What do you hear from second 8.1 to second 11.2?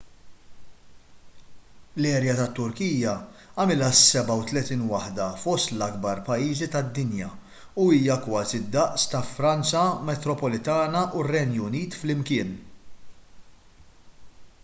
kważi d-daqs ta' franza metropolitana